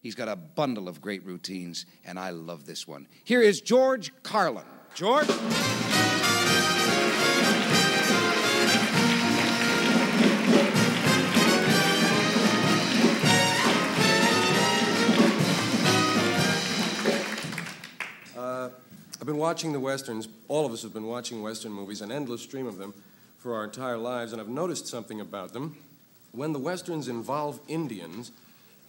[0.00, 3.08] He's got a bundle of great routines, and I love this one.
[3.24, 4.64] Here is George Carlin.
[4.94, 5.28] George?
[18.36, 18.70] Uh,
[19.20, 20.28] I've been watching the westerns.
[20.46, 22.94] All of us have been watching western movies, an endless stream of them,
[23.38, 25.76] for our entire lives, and I've noticed something about them.
[26.30, 28.30] When the westerns involve Indians,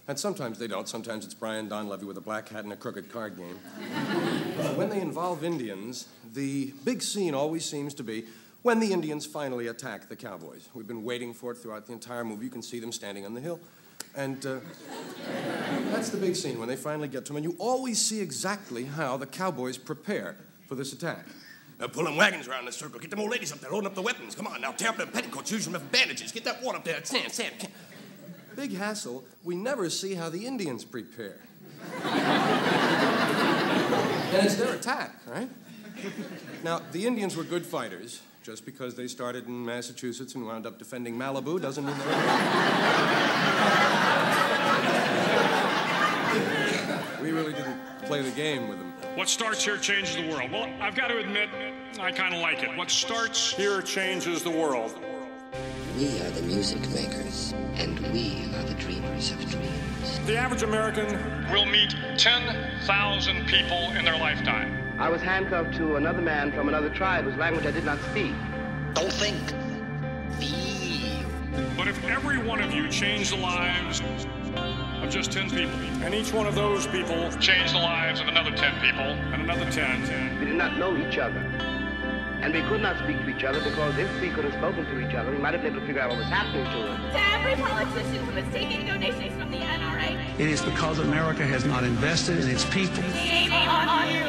[0.09, 3.11] and sometimes they don't, sometimes it's Brian Donlevy with a black hat and a crooked
[3.11, 3.59] card game.
[4.75, 8.25] When they involve Indians, the big scene always seems to be
[8.61, 10.67] when the Indians finally attack the cowboys.
[10.73, 12.45] We've been waiting for it throughout the entire movie.
[12.45, 13.59] You can see them standing on the hill.
[14.15, 14.59] And uh,
[15.91, 17.37] that's the big scene when they finally get to them.
[17.37, 20.35] And you always see exactly how the cowboys prepare
[20.67, 21.25] for this attack.
[21.79, 22.99] Now pull them wagons around the circle.
[22.99, 24.35] Get them old ladies up there, loading up the weapons.
[24.35, 25.51] Come on, now tear up their petticoats.
[25.51, 26.33] Use them as bandages.
[26.33, 26.99] Get that water up there.
[27.05, 27.53] Stand, stand.
[28.59, 29.23] Big hassle.
[29.45, 31.39] We never see how the Indians prepare.
[32.03, 32.11] and
[34.45, 35.49] it's their attack, right?
[36.61, 38.21] Now, the Indians were good fighters.
[38.43, 42.05] Just because they started in Massachusetts and wound up defending Malibu doesn't mean they're.
[47.21, 48.91] we really didn't play the game with them.
[49.15, 50.51] What starts here changes the world.
[50.51, 51.47] Well, I've got to admit,
[51.97, 52.75] I kind of like it.
[52.75, 54.99] What starts here changes the world.
[55.99, 60.19] We are the music makers, and we are the dreamers of dreams.
[60.25, 61.07] The average American
[61.51, 64.95] will meet 10,000 people in their lifetime.
[64.97, 68.31] I was handcuffed to another man from another tribe whose language I did not speak.
[68.93, 69.35] Don't think.
[70.39, 71.25] Feel.
[71.75, 76.31] But if every one of you changed the lives of just 10 people, and each
[76.31, 80.45] one of those people changed the lives of another 10 people, and another 10, We
[80.45, 81.48] did not know each other.
[82.49, 85.07] And we could not speak to each other because if we could have spoken to
[85.07, 87.13] each other, we might have been able to figure out what was happening to us.
[87.13, 91.63] To every politician who is taking donations from the NRA, It is because America has
[91.63, 93.03] not invested in its people.
[93.13, 94.23] shame on you.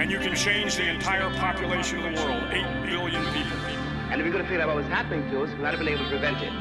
[0.00, 3.58] and you can change the entire population of the world 8 billion people.
[4.10, 5.78] And if we could have figured out what was happening to us, we might have
[5.78, 6.52] been able to prevent it.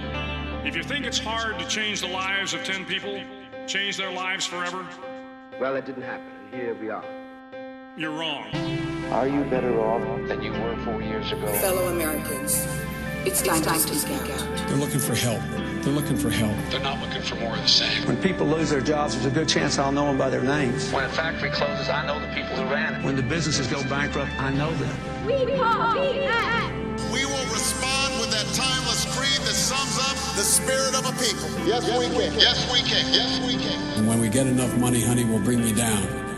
[0.63, 3.19] If you think it's hard to change the lives of 10 people,
[3.65, 4.85] change their lives forever,
[5.59, 6.27] Well, that didn't happen.
[6.53, 7.18] And here we are.
[7.99, 8.47] You're wrong.
[9.11, 11.47] Are you better off than you were four years ago?
[11.53, 12.65] Fellow Americans,
[13.25, 14.67] it's time, to speak out.
[14.69, 15.41] They're looking for help.
[15.83, 16.55] They're looking for help.
[16.69, 18.07] They're not looking for more of the same.
[18.07, 20.89] When people lose their jobs, there's a good chance I'll know them by their names.
[20.93, 23.03] When a factory closes, I know the people who ran it.
[23.03, 25.25] When the businesses go bankrupt, I know them.
[25.25, 27.11] We call BS.
[27.11, 31.49] We will respond with that timeless creed that sums up the spirit of a people.
[31.67, 32.39] Yes, we can.
[32.39, 33.13] Yes, we can.
[33.13, 33.97] Yes, we can.
[33.97, 36.28] And when we get enough money, honey, we'll bring you down.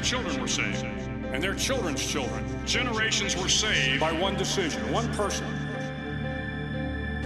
[0.00, 0.82] Their children were saved,
[1.30, 2.42] and their children's children.
[2.64, 5.46] Generations were saved by one decision, one person.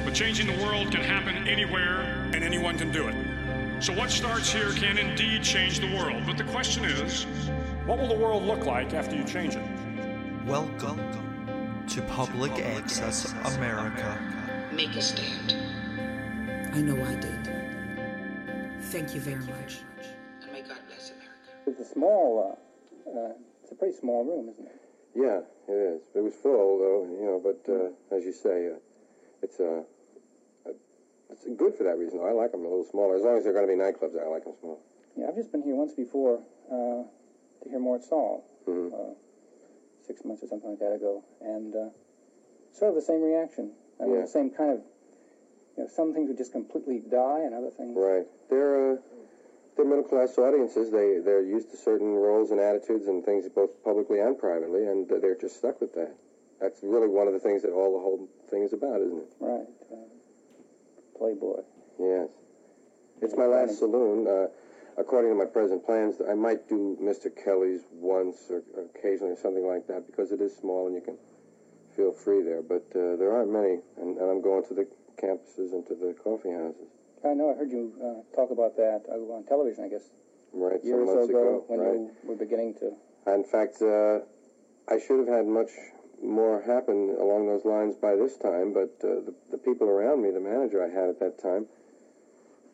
[0.05, 2.01] But changing the world can happen anywhere,
[2.35, 3.81] and anyone can do it.
[3.81, 6.25] So what starts here can indeed change the world.
[6.27, 7.27] But the question is,
[7.87, 9.63] what will the world look like after you change it?
[10.45, 10.99] Welcome
[11.87, 14.19] to Public Access America.
[14.73, 15.55] Make a stand.
[16.75, 18.83] I know I did.
[18.87, 19.79] Thank you very much.
[21.67, 22.57] It's a small,
[23.07, 23.33] uh, uh,
[23.63, 24.81] it's a pretty small room, isn't it?
[25.15, 26.03] Yeah, it is.
[26.15, 28.79] It was full, though, you know, but uh, as you say, uh,
[29.43, 29.83] it's, uh,
[30.67, 30.73] uh,
[31.31, 32.21] it's good for that reason.
[32.21, 33.17] I like them a little smaller.
[33.17, 34.81] As long as they're going to be nightclubs, I like them small.
[35.17, 37.05] Yeah, I've just been here once before uh,
[37.63, 38.93] to hear Mort Sahl, Mhm.
[38.93, 39.15] uh,
[40.07, 41.89] six months or something like that ago, and uh,
[42.73, 43.73] sort of the same reaction.
[44.01, 44.21] I mean, Yeah.
[44.23, 44.81] the same kind of,
[45.77, 47.97] you know, some things would just completely die, and other things.
[47.97, 48.27] Right.
[48.51, 48.97] They're uh,
[49.77, 50.91] they're middle class audiences.
[50.91, 55.09] They they're used to certain roles and attitudes and things both publicly and privately, and
[55.09, 56.15] they're just stuck with that.
[56.61, 59.33] That's really one of the things that all the whole thing is about, isn't it?
[59.41, 59.67] Right.
[59.93, 61.63] Uh, Playboy.
[61.99, 62.29] Yes.
[63.21, 64.27] It's my last saloon.
[64.27, 64.47] Uh,
[64.97, 67.31] according to my present plans, I might do Mr.
[67.35, 71.19] Kelly's once or occasionally or something like that because it is small and you can
[71.97, 72.63] feel free there.
[72.63, 74.87] But uh, there aren't many, and, and I'm going to the
[75.21, 76.91] campuses and to the coffee houses.
[77.25, 77.51] I know.
[77.51, 79.85] I heard you uh, talk about that uh, on television.
[79.85, 80.11] I guess
[80.53, 81.65] Right, year some or so ago, ago.
[81.67, 81.95] when right.
[81.95, 82.95] you were beginning to.
[83.27, 84.21] In fact, uh,
[84.87, 85.71] I should have had much
[86.23, 90.31] more happen along those lines by this time, but uh, the, the people around me,
[90.31, 91.67] the manager I had at that time,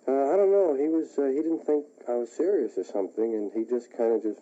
[0.06, 0.76] uh, I don't know.
[0.76, 4.12] He was uh, he didn't think I was serious or something, and he just kind
[4.12, 4.41] of just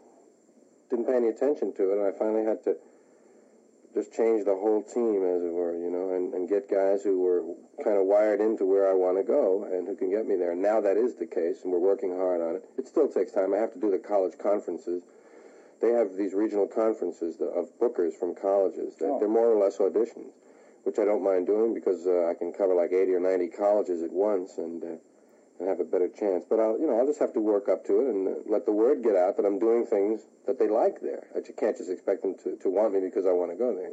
[0.90, 1.98] didn't pay any attention to it.
[1.98, 2.76] And I finally had to
[3.98, 7.18] just change the whole team, as it were, you know, and, and get guys who
[7.18, 7.42] were
[7.82, 10.54] kind of wired into where I want to go and who can get me there.
[10.54, 12.64] Now that is the case, and we're working hard on it.
[12.78, 13.52] It still takes time.
[13.52, 15.02] I have to do the college conferences.
[15.82, 18.94] They have these regional conferences of bookers from colleges.
[19.02, 19.18] That Oh.
[19.18, 20.30] They're more or less auditions,
[20.84, 24.02] which I don't mind doing because uh, I can cover like 80 or 90 colleges
[24.02, 24.86] at once and uh,
[25.58, 26.44] and have a better chance.
[26.48, 28.72] But I'll, you know, I'll just have to work up to it and let the
[28.72, 31.26] word get out that I'm doing things that they like there.
[31.34, 33.90] I can't just expect them to, to want me because I want to go there.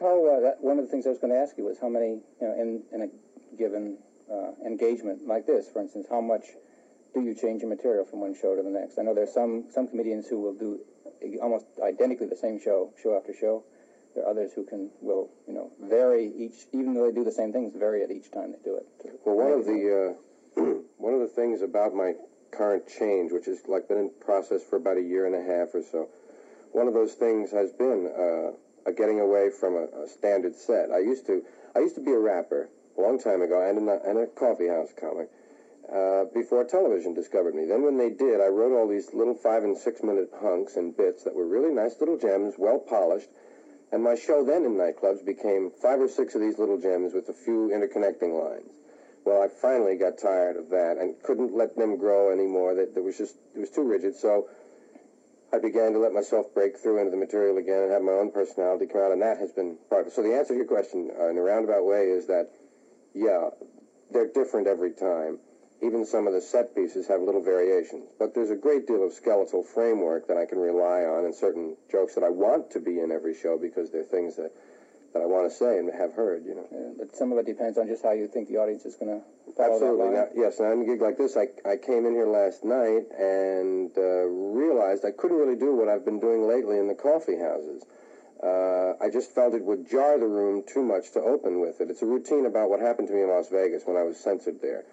[0.00, 1.88] How uh, that, one of the things I was going to ask you was how
[1.88, 3.98] many, you know, in in a given
[4.32, 6.44] uh, engagement like this, for instance, how much
[7.12, 8.98] do you change your material from one show to the next?
[8.98, 10.80] I know there's some some comedians who will do
[11.42, 13.64] almost identically the same show, show after show.
[14.14, 17.32] There are others who can will you know vary each, even though they do the
[17.32, 18.86] same things, vary it each time they do it.
[19.24, 20.29] Well, one of the uh,
[20.98, 22.14] one of the things about my
[22.50, 25.74] current change, which has like been in process for about a year and a half
[25.74, 26.08] or so,
[26.72, 30.90] one of those things has been uh, a getting away from a, a standard set.
[30.90, 31.42] I used to
[31.74, 32.68] I used to be a rapper
[32.98, 35.28] a long time ago and a, and a coffee house comic.
[35.90, 37.64] Uh, before television discovered me.
[37.66, 40.96] Then, when they did, I wrote all these little five and six minute hunks and
[40.96, 43.26] bits that were really nice little gems, well polished.
[43.90, 47.28] And my show then in nightclubs became five or six of these little gems with
[47.28, 48.70] a few interconnecting lines.
[49.24, 52.74] Well, I finally got tired of that and couldn't let them grow anymore.
[52.74, 54.16] That there was just it was too rigid.
[54.16, 54.48] So
[55.52, 58.30] I began to let myself break through into the material again and have my own
[58.30, 60.10] personality come out, and that has been part.
[60.12, 62.50] So the answer to your question uh, in a roundabout way is that,
[63.14, 63.50] yeah,
[64.12, 65.38] they're different every time.
[65.82, 69.12] Even some of the set pieces have little variations, but there's a great deal of
[69.12, 73.00] skeletal framework that I can rely on, and certain jokes that I want to be
[73.00, 74.52] in every show because they're things that
[75.12, 76.44] that I want to say and have heard.
[76.44, 76.68] You know.
[76.70, 79.20] Yeah, but some of it depends on just how you think the audience is going
[79.20, 80.10] to follow Absolutely.
[80.10, 83.10] Now, yes, now in a gig like this, I, I came in here last night
[83.18, 87.38] and uh, realized I couldn't really do what I've been doing lately in the coffee
[87.38, 87.84] houses.
[88.42, 91.90] Uh, I just felt it would jar the room too much to open with it.
[91.90, 94.62] It's a routine about what happened to me in Las Vegas when I was censored
[94.62, 94.84] there.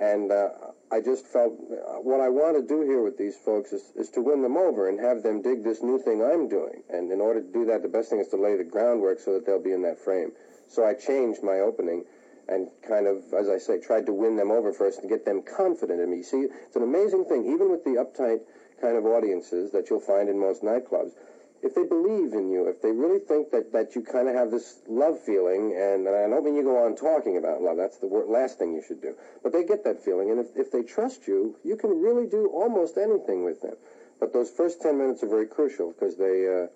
[0.00, 0.50] And uh,
[0.92, 4.10] I just felt uh, what I want to do here with these folks is, is
[4.10, 6.82] to win them over and have them dig this new thing I'm doing.
[6.88, 9.34] And in order to do that, the best thing is to lay the groundwork so
[9.34, 10.32] that they'll be in that frame.
[10.68, 12.04] So I changed my opening
[12.48, 15.42] and kind of, as I say, tried to win them over first and get them
[15.42, 16.22] confident in me.
[16.22, 18.40] See, it's an amazing thing, even with the uptight
[18.80, 21.12] kind of audiences that you'll find in most nightclubs.
[21.60, 24.50] If they believe in you, if they really think that, that you kind of have
[24.50, 27.98] this love feeling, and, and I don't mean you go on talking about love, that's
[27.98, 30.70] the wor- last thing you should do, but they get that feeling, and if, if
[30.70, 33.74] they trust you, you can really do almost anything with them.
[34.20, 36.66] But those first 10 minutes are very crucial because they, uh,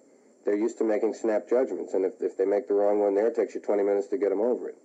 [0.45, 3.29] they're used to making snap judgments, and if, if they make the wrong one there,
[3.29, 4.79] it takes you 20 minutes to get them over it.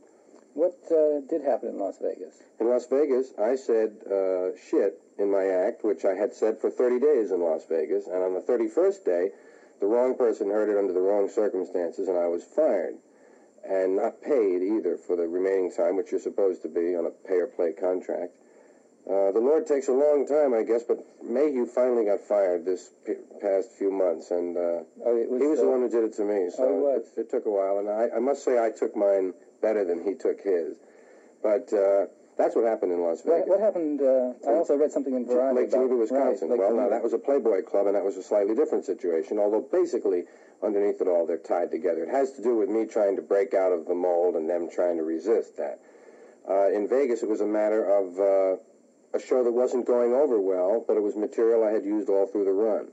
[0.54, 2.34] What uh, did happen in Las Vegas?
[2.60, 6.72] In Las Vegas, I said uh, shit in my act, which I had said for
[6.72, 9.30] 30 days in Las Vegas, and on the 31st day,
[9.80, 12.96] the wrong person heard it under the wrong circumstances, and I was fired.
[13.68, 17.10] And not paid either for the remaining time, which you're supposed to be on a
[17.10, 18.32] pay or play contract.
[19.08, 22.92] Uh, the Lord takes a long time, I guess, but Maheu finally got fired this
[23.06, 26.14] p- past few months, and uh, was, he was the uh, one who did it
[26.14, 26.50] to me.
[26.50, 29.34] So oh, it, it took a while, and I, I must say I took mine
[29.62, 30.76] better than he took his.
[31.42, 32.08] But uh,
[32.38, 33.48] that's what happened in Las Vegas.
[33.48, 34.02] What, what happened?
[34.02, 36.50] Uh, I also read something in Variety Lake Geneva, Wisconsin.
[36.50, 39.40] Right, well, now that was a Playboy club, and that was a slightly different situation.
[39.40, 40.26] Although basically,
[40.62, 42.04] underneath it all, they're tied together.
[42.04, 44.70] It has to do with me trying to break out of the mold and them
[44.70, 45.80] trying to resist that.
[46.48, 48.62] Uh, in Vegas, it was a matter of uh,
[49.14, 52.28] a show that wasn't going over well, but it was material I had used all
[52.28, 52.88] through the run.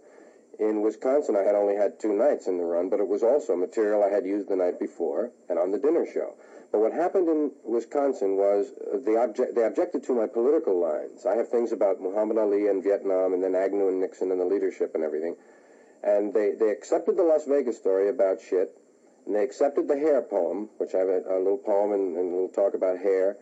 [0.59, 3.57] In Wisconsin, I had only had two nights in the run, but it was also
[3.57, 6.35] material I had used the night before and on the dinner show.
[6.75, 11.25] But what happened in Wisconsin was uh, the object, they objected to my political lines.
[11.25, 14.45] I have things about Muhammad Ali and Vietnam and then Agnew and Nixon and the
[14.45, 15.37] leadership and everything.
[16.03, 18.77] And they, they accepted the Las Vegas story about shit,
[19.25, 22.33] and they accepted the hair poem, which I have a, a little poem and, and
[22.33, 23.37] a little talk about hair,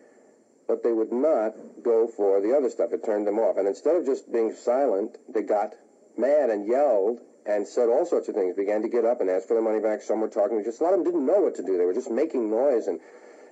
[0.68, 2.92] but they would not go for the other stuff.
[2.92, 3.56] It turned them off.
[3.56, 5.72] And instead of just being silent, they got
[6.18, 9.48] mad and yelled and said all sorts of things, began to get up and ask
[9.48, 10.02] for their money back.
[10.02, 11.76] Some were talking, just a lot of them didn't know what to do.
[11.76, 13.00] They were just making noise and,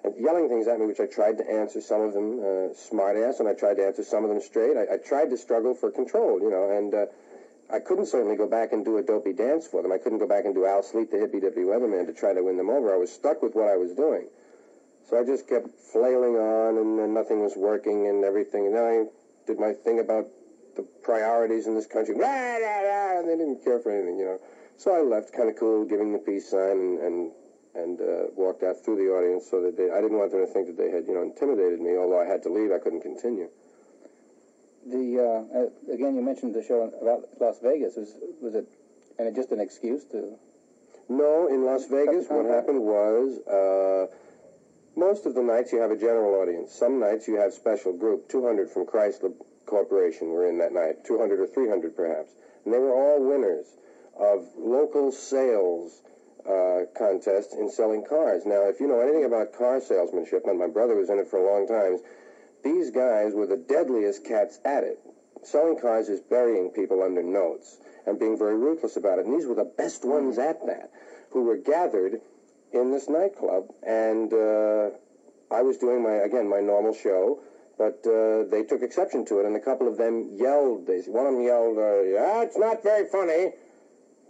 [0.05, 3.17] and yelling things at me, which I tried to answer some of them uh, smart
[3.17, 4.77] ass, and I tried to answer some of them straight.
[4.77, 7.07] I, I tried to struggle for control, you know, and uh,
[7.73, 9.93] I couldn't certainly go back and do a dopey dance for them.
[9.93, 12.43] I couldn't go back and do Al Sleet, the hippie dippy weatherman, to try to
[12.43, 12.95] win them over.
[12.95, 14.27] I was stuck with what I was doing.
[15.09, 18.67] So I just kept flailing on, and then nothing was working and everything.
[18.67, 19.05] And then I
[19.47, 20.27] did my thing about
[20.77, 22.15] the priorities in this country.
[22.15, 24.39] Rah, rah, rah, and they didn't care for anything, you know.
[24.77, 27.33] So I left, kind of cool, giving the peace sign, and and,
[27.75, 29.91] and uh, walked out through the audience so that they.
[29.91, 31.97] I didn't want them to think that they had, you know, intimidated me.
[31.97, 33.49] Although I had to leave, I couldn't continue.
[34.87, 37.97] The uh, uh, again, you mentioned the show about Las Vegas.
[37.97, 38.67] Was was it
[39.19, 40.39] and it just an excuse to?
[41.11, 44.07] No, in Las Vegas, what happened was uh,
[44.97, 46.73] most of the nights you have a general audience.
[46.73, 48.29] Some nights you have special group.
[48.29, 49.35] 200 from Chrysler
[49.71, 52.33] Corporation were in that night, 200 or 300 perhaps.
[52.65, 53.67] And they were all winners
[54.19, 56.03] of local sales
[56.45, 58.43] uh, contest in selling cars.
[58.45, 61.39] Now, if you know anything about car salesmanship, and my brother was in it for
[61.39, 61.99] a long time,
[62.65, 64.99] these guys were the deadliest cats at it.
[65.43, 69.27] Selling cars is burying people under notes and being very ruthless about it.
[69.27, 70.91] And these were the best ones at that,
[71.31, 72.21] who were gathered
[72.73, 73.69] in this nightclub.
[73.87, 74.91] And uh,
[75.51, 77.41] I was doing my again my normal show,
[77.81, 80.87] but uh, they took exception to it, and a couple of them yelled.
[80.87, 83.57] They, one of them yelled, uh, "Yeah, it's not very funny."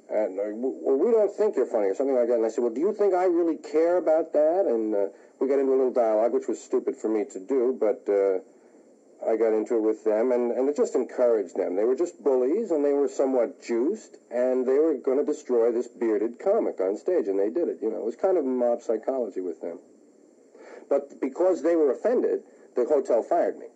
[0.08, 2.38] And uh, well, we don't think you're funny, or something like that.
[2.38, 5.06] And I said, "Well, do you think I really care about that?" And uh,
[5.40, 8.38] we got into a little dialogue, which was stupid for me to do, but uh,
[9.26, 11.74] I got into it with them, and, and it just encouraged them.
[11.74, 15.72] They were just bullies, and they were somewhat juiced, and they were going to destroy
[15.72, 17.78] this bearded comic on stage, and they did it.
[17.82, 19.80] You know, it was kind of mob psychology with them.
[20.88, 22.42] But because they were offended,
[22.76, 23.66] the hotel fired me,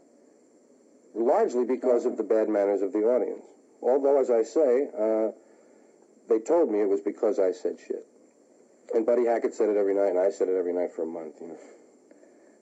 [1.14, 3.44] largely because of the bad manners of the audience.
[3.82, 5.30] Although, as I say, uh,
[6.28, 8.06] they told me it was because I said shit.
[8.94, 11.06] And Buddy Hackett said it every night, and I said it every night for a
[11.06, 11.34] month.
[11.40, 11.58] You know.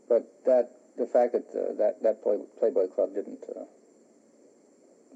[0.08, 3.64] But that the fact that uh, that that play, Playboy Club didn't uh,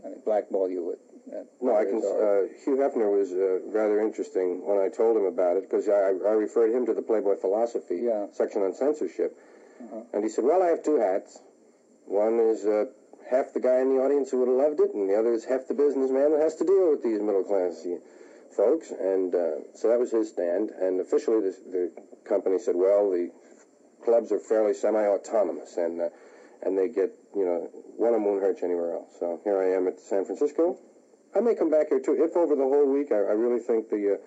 [0.05, 0.99] I mean, blackball you with.
[1.33, 1.99] At No, I can.
[1.99, 6.15] Uh, Hugh Hefner was uh, rather interesting when I told him about it because I,
[6.15, 9.37] I referred him to the Playboy philosophy section on censorship,
[10.13, 11.39] and he said, "Well, I have two hats.
[12.07, 12.87] One is uh,
[13.31, 15.45] half the guy in the audience who would have loved it, and the other is
[15.45, 17.87] half the businessman that has to deal with these middle class
[18.57, 20.71] folks." And uh, so that was his stand.
[20.71, 23.31] And officially, the, the company said, "Well, the
[24.05, 26.09] clubs are fairly semi-autonomous, and uh,
[26.63, 29.77] and they get you know one of won't hurt you anywhere else." So here I
[29.77, 30.79] am at San Francisco.
[31.35, 33.91] I may come back here too if over the whole week I, I really think
[33.91, 34.21] the.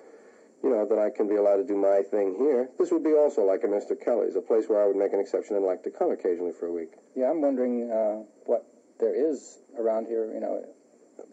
[0.64, 2.70] You know, that I can be allowed to do my thing here.
[2.78, 3.96] This would be also like a Mr.
[3.96, 6.68] Kelly's, a place where I would make an exception and like to come occasionally for
[6.68, 6.92] a week.
[7.16, 8.66] Yeah, I'm wondering uh, what
[9.00, 10.26] there is around here.
[10.34, 10.66] You know,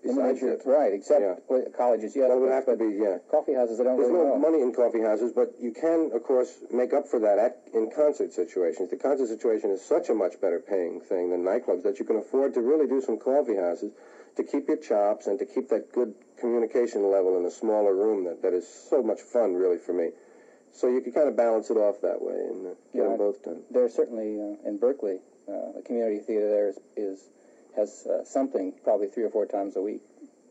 [0.04, 0.62] Besides it.
[0.64, 0.92] right?
[0.95, 1.35] Except Yeah.
[1.49, 2.14] well, colleges.
[2.14, 3.18] Well, it would have to be, yeah.
[3.30, 4.38] Coffee houses, I don't There's really no know.
[4.38, 7.90] money in coffee houses, but you can, of course, make up for that at, in
[7.90, 8.90] concert situations.
[8.90, 12.16] The concert situation is such a much better paying thing than nightclubs that you can
[12.16, 13.90] afford to really do some coffee houses
[14.37, 18.25] to keep your chops and to keep that good communication level in a smaller room
[18.25, 20.11] that, that is so much fun, really, for me.
[20.73, 23.16] So you can kind of balance it off that way and uh, get Yeah, them
[23.19, 23.62] both done.
[23.71, 27.28] There's certainly uh, in Berkeley, uh, the community theater there is, is
[27.76, 30.02] has uh, something probably three or four times a week.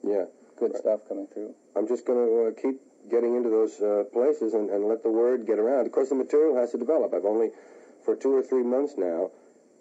[0.04, 0.26] Yeah.
[0.58, 1.54] Good stuff coming through.
[1.76, 5.12] I'm just going to uh, keep getting into those uh, places and, and let the
[5.12, 5.86] word get around.
[5.86, 7.14] Of course, the material has to develop.
[7.14, 7.50] I've only,
[8.04, 9.30] for two or three months now,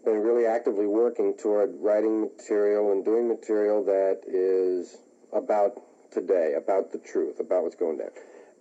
[0.05, 4.97] been really actively working toward writing material and doing material that is
[5.33, 5.81] about
[6.13, 8.11] today, about the truth, about what's going down.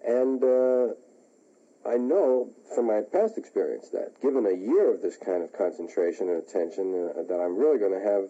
[0.05, 0.93] And uh,
[1.87, 6.29] I know from my past experience that given a year of this kind of concentration
[6.29, 8.29] and attention, uh, that I'm really going to have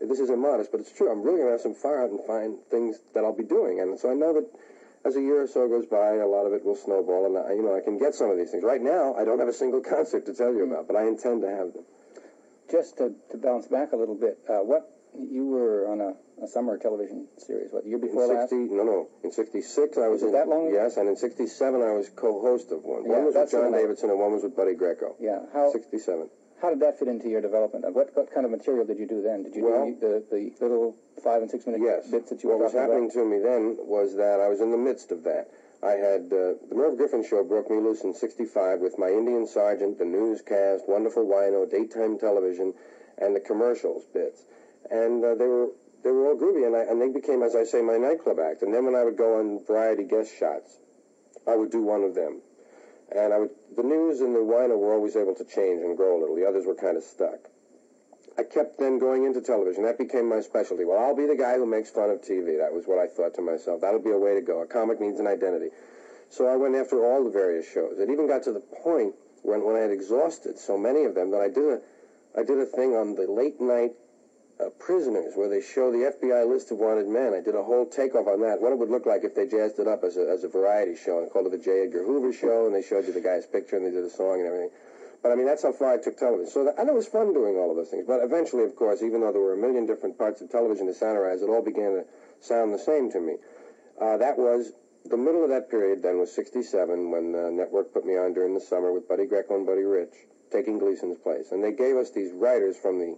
[0.00, 1.10] this is immodest, but it's true.
[1.10, 3.80] I'm really going to have some fire out and find things that I'll be doing.
[3.80, 4.50] And so I know that
[5.04, 7.54] as a year or so goes by, a lot of it will snowball, and I,
[7.54, 8.62] you know I can get some of these things.
[8.62, 11.42] Right now, I don't have a single concert to tell you about, but I intend
[11.42, 11.84] to have them.
[12.72, 16.48] Just to, to bounce back a little bit, uh, what you were on a, a
[16.48, 17.68] summer television series?
[17.70, 18.48] What year before in last?
[18.48, 19.08] 60, no, no.
[19.22, 20.32] In 66, I was it in.
[20.32, 20.80] that long ago?
[20.80, 21.52] Yes, and in 67,
[21.82, 23.04] I was co-host of one.
[23.04, 25.16] Yeah, one was with John Davidson, and one was with Buddy Greco.
[25.20, 25.44] Yeah.
[25.52, 26.30] How 67.
[26.62, 27.84] how did that fit into your development?
[27.92, 29.42] What what kind of material did you do then?
[29.44, 32.08] Did you Well- do the, the little five and six minute Yes.
[32.08, 33.20] bits that you what were was talking happening about?
[33.20, 35.52] to me then was that I was in the midst of that.
[35.82, 39.46] I had uh, the Merv Griffin show broke me loose in '65 with my Indian
[39.46, 42.72] Sergeant, the newscast, Wonderful Wino, daytime television,
[43.18, 44.44] and the commercials bits,
[44.90, 45.68] and uh, they were
[46.04, 48.62] they were all groovy, and, I, and they became, as I say, my nightclub act.
[48.62, 50.78] And then when I would go on variety guest shots,
[51.46, 52.42] I would do one of them,
[53.10, 56.16] and I would the news and the Wino were always able to change and grow
[56.16, 56.36] a little.
[56.36, 57.51] The others were kind of stuck.
[58.38, 59.82] I kept then going into television.
[59.84, 60.84] That became my specialty.
[60.84, 62.58] Well, I'll be the guy who makes fun of TV.
[62.58, 63.80] That was what I thought to myself.
[63.82, 64.62] That'll be a way to go.
[64.62, 65.68] A comic needs an identity.
[66.30, 67.98] So I went after all the various shows.
[67.98, 71.30] It even got to the point when, when I had exhausted so many of them
[71.30, 71.80] that I did a,
[72.38, 73.92] I did a thing on the late night
[74.58, 77.34] uh, prisoners where they show the FBI list of wanted men.
[77.34, 78.62] I did a whole takeoff on that.
[78.62, 80.96] What it would look like if they jazzed it up as a, as a variety
[80.96, 81.84] show and called it the J.
[81.84, 84.40] Edgar Hoover show, and they showed you the guy's picture and they did a song
[84.40, 84.70] and everything.
[85.22, 86.50] But I mean, that's how far I took television.
[86.50, 88.04] So that, and it was fun doing all of those things.
[88.06, 90.94] But eventually, of course, even though there were a million different parts of television to
[90.94, 92.04] satirize, it all began to
[92.40, 93.36] sound the same to me.
[94.00, 94.72] Uh, that was
[95.04, 96.02] the middle of that period.
[96.02, 99.54] Then was '67 when the network put me on during the summer with Buddy Greco
[99.54, 100.14] and Buddy Rich,
[100.50, 103.16] taking Gleason's place, and they gave us these writers from the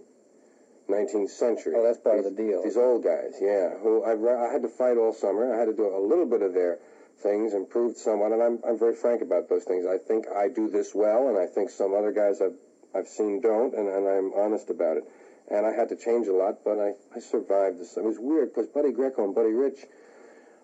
[0.87, 1.73] 19th century.
[1.75, 2.63] Oh, that's part of the deal.
[2.63, 5.53] These old guys, yeah, who I, I had to fight all summer.
[5.53, 6.77] I had to do a little bit of their
[7.21, 9.85] things, improved somewhat, and I'm, I'm very frank about those things.
[9.85, 12.57] I think I do this well, and I think some other guys I've,
[12.93, 15.03] I've seen don't, and, and I'm honest about it.
[15.49, 17.97] And I had to change a lot, but I, I survived this.
[17.97, 19.77] It was weird because Buddy Greco and Buddy Rich,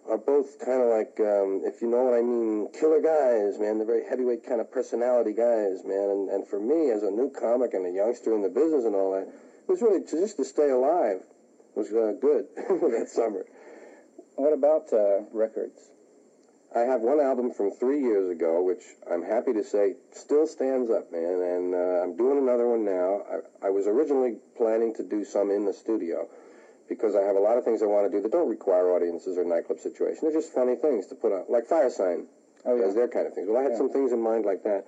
[0.10, 3.77] are both kind of like, um, if you know what I mean, killer guys, man.
[3.77, 6.10] They're very heavyweight kind of personality guys, man.
[6.10, 8.96] And, and for me, as a new comic and a youngster in the business and
[8.96, 11.22] all that, it was really to, just to stay alive
[11.75, 13.46] was uh, good that summer.
[14.36, 15.79] What about uh, records?
[16.74, 20.90] I have one album from three years ago, which I'm happy to say still stands
[20.90, 21.42] up, man.
[21.42, 23.24] And uh, I'm doing another one now.
[23.62, 26.30] I, I was originally planning to do some in the studio
[26.88, 29.38] because I have a lot of things I want to do that don't require audiences
[29.38, 30.20] or nightclub situation.
[30.24, 32.25] They're just funny things to put on, like Firesign.
[32.63, 32.86] Oh, yeah.
[32.86, 33.48] Does their kind of things.
[33.50, 33.78] Well, I had Yeah.
[33.78, 34.86] some things in mind like that.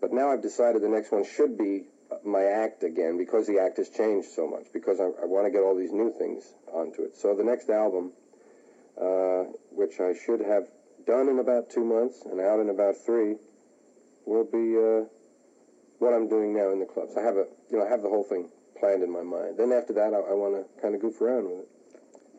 [0.00, 1.84] But now I've decided the next one should be
[2.24, 5.50] my act again because the act has changed so much because I, I want to
[5.50, 7.16] get all these new things onto it.
[7.16, 8.12] So the next album,
[9.00, 10.66] uh, which I should have
[11.06, 13.36] done in about two months and out in about three,
[14.26, 15.06] will be uh,
[15.98, 17.16] what I'm doing now in the clubs.
[17.16, 19.56] I have a, you know, I have the whole thing planned in my mind.
[19.56, 21.68] Then after that, I, I want to kind of goof around with it.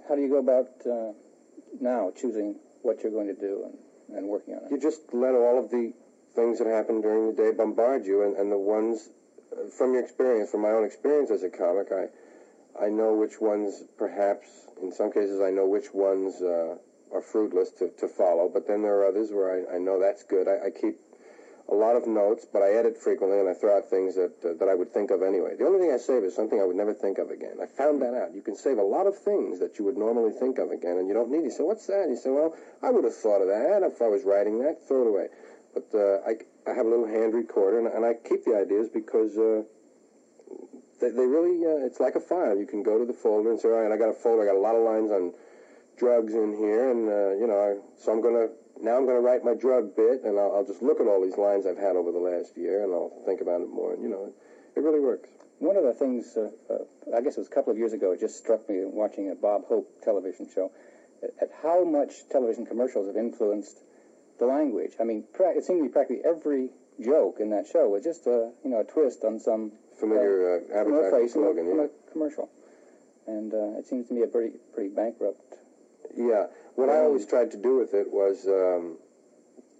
[0.07, 1.11] How do you go about uh,
[1.79, 4.71] now choosing what you're going to do and, and working on it?
[4.71, 5.93] You just let all of the
[6.35, 9.09] things that happen during the day bombard you, and, and the ones
[9.51, 12.07] uh, from your experience, from my own experience as a comic, I
[12.79, 14.45] I know which ones, perhaps
[14.81, 16.75] in some cases, I know which ones uh,
[17.13, 18.49] are fruitless to, to follow.
[18.51, 20.47] But then there are others where I, I know that's good.
[20.47, 20.99] I, I keep
[21.69, 24.53] a lot of notes, but I edit frequently, and I throw out things that uh,
[24.59, 25.55] that I would think of anyway.
[25.59, 27.57] The only thing I save is something I would never think of again.
[27.61, 28.33] I found that out.
[28.33, 31.07] You can save a lot of things that you would normally think of again, and
[31.07, 31.43] you don't need.
[31.43, 34.07] You say, "What's that?" You say, "Well, I would have thought of that if I
[34.07, 34.87] was writing that.
[34.87, 35.27] Throw it away."
[35.73, 38.89] But uh, I, I have a little hand recorder, and, and I keep the ideas
[38.89, 39.61] because uh,
[40.99, 42.57] they, they really, uh, it's like a file.
[42.57, 44.45] You can go to the folder and say, all right, I got a folder, I
[44.45, 45.33] got a lot of lines on
[45.97, 48.49] drugs in here, and, uh, you know, I, so I'm to,
[48.81, 51.37] now I'm to write my drug bit, and I'll, I'll just look at all these
[51.37, 54.09] lines I've had over the last year, and I'll think about it more, and, you
[54.09, 54.33] know,
[54.75, 55.29] it really works.
[55.59, 58.11] One of the things, uh, uh, I guess it was a couple of years ago,
[58.11, 60.71] it just struck me watching a Bob Hope television show,
[61.23, 63.81] at, at how much television commercials have influenced
[64.39, 64.91] the language.
[64.99, 66.69] I mean, pra- it seemed to be practically every
[67.03, 70.67] joke in that show was just a you know a twist on some Familiar uh,
[70.67, 71.85] from advertising phrase from a, slogan, from yeah.
[71.85, 72.49] a commercial,
[73.25, 75.57] and uh, it seems to me a pretty pretty bankrupt.
[76.17, 76.47] Yeah.
[76.75, 78.97] What I always tried to do with it was um,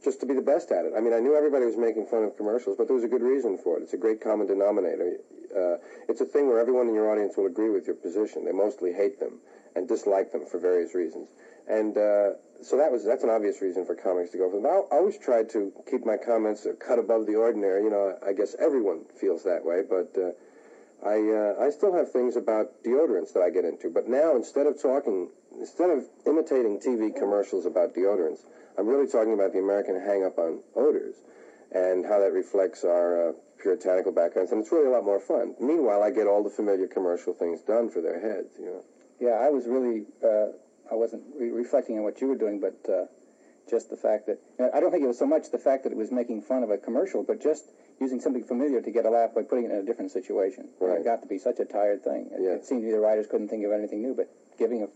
[0.04, 0.94] just to be the best at it.
[0.96, 3.24] I mean, I knew everybody was making fun of commercials, but there was a good
[3.24, 3.84] reason for it.
[3.84, 5.18] It's a great common denominator.
[5.56, 8.46] Uh, it's a thing where everyone in your audience will agree with your position.
[8.46, 9.40] They mostly hate them
[9.76, 11.30] and dislike them for various reasons.
[11.68, 14.66] And uh, so that was that's an obvious reason for comics to go for them.
[14.66, 17.84] I I always tried to keep my comments a cut above the ordinary.
[17.84, 20.14] You know, I guess everyone feels that way, but.
[20.18, 20.32] Uh,
[21.06, 24.66] I uh, I still have things about deodorants that I get into, but now instead
[24.66, 28.42] of talking, instead of imitating TV commercials about deodorants,
[28.78, 31.16] I'm really talking about the American hang-up on odors
[31.72, 33.32] and how that reflects our uh,
[33.62, 35.56] puritanical backgrounds, and it's really a lot more fun.
[35.60, 38.84] Meanwhile, I get all the familiar commercial things done for their heads, you know.
[39.20, 40.54] Yeah, I was really uh,
[40.92, 43.06] I wasn't re- reflecting on what you were doing, but uh,
[43.70, 44.40] just the fact that
[44.74, 46.70] I don't think it was so much the fact that it was making fun of
[46.70, 47.66] a commercial, but just
[48.00, 50.70] using something familiar to get a laugh by putting it in a different situation.
[50.80, 51.02] Right.
[51.02, 52.30] It got to be such a tired thing.
[52.32, 54.88] It, it seemed to me the writers couldn't think of anything new, but giving a,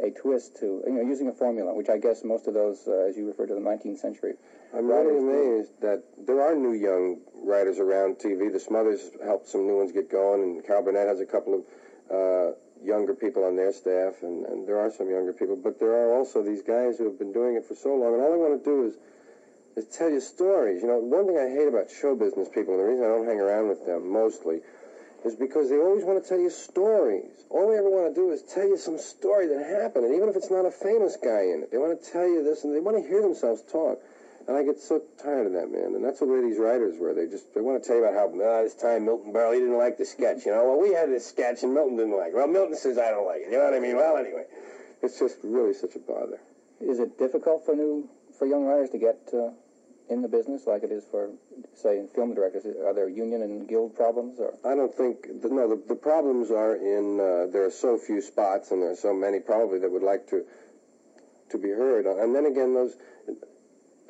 [0.00, 3.08] a twist to, you know, using a formula, which I guess most of those, uh,
[3.08, 4.34] as you refer to the 19th century.
[4.72, 8.52] I'm really amazed that there are new young writers around TV.
[8.52, 11.62] The Smothers helped some new ones get going, and Carol Burnett has a couple of
[12.10, 15.56] uh, younger people on their staff, and, and there are some younger people.
[15.56, 18.22] But there are also these guys who have been doing it for so long, and
[18.22, 18.94] all they want to do is
[19.76, 20.82] is tell you stories.
[20.82, 23.26] You know, one thing I hate about show business people, and the reason I don't
[23.26, 24.60] hang around with them mostly,
[25.24, 27.30] is because they always want to tell you stories.
[27.50, 30.28] All they ever want to do is tell you some story that happened, and even
[30.28, 32.74] if it's not a famous guy in it, they want to tell you this, and
[32.74, 33.98] they want to hear themselves talk.
[34.48, 35.92] And I get so tired of that, man.
[35.94, 37.12] And that's the way these writers were.
[37.12, 39.60] They just they want to tell you about how ah, this time Milton Berle he
[39.60, 40.46] didn't like the sketch.
[40.46, 42.34] You know, well we had this sketch and Milton didn't like it.
[42.34, 43.52] Well, Milton says I don't like it.
[43.52, 43.96] You know what I mean?
[43.96, 44.44] Well, anyway,
[45.02, 46.40] it's just really such a bother.
[46.80, 49.50] Is it difficult for new for young writers to get uh,
[50.10, 51.30] in the business like it is for,
[51.74, 52.64] say, film directors?
[52.64, 54.38] Are there union and guild problems?
[54.38, 55.68] Or I don't think the, no.
[55.68, 59.12] The, the problems are in uh, there are so few spots and there are so
[59.12, 60.44] many probably that would like to
[61.50, 62.06] to be heard.
[62.06, 62.94] And then again, those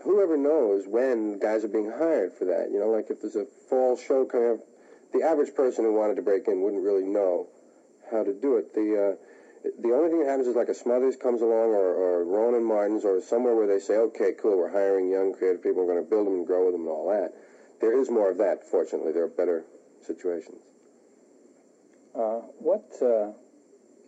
[0.03, 2.71] whoever knows when guys are being hired for that.
[2.73, 4.59] You know, like if there's a fall show coming up,
[5.13, 7.49] the average person who wanted to break in wouldn't really know
[8.11, 8.75] how to do it.
[8.75, 9.38] The uh,
[9.79, 12.65] the only thing that happens is like a Smothers comes along or, or Rowan and
[12.65, 16.05] Martin's or somewhere where they say, okay, cool, we're hiring young creative people, we're going
[16.05, 17.33] to build them and grow with them and all that.
[17.81, 19.13] There is more of that, fortunately.
[19.13, 19.65] There are better
[20.07, 20.63] situations.
[22.15, 22.91] uh, what?
[23.01, 23.33] Uh,